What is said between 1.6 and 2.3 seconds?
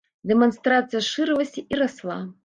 і расла.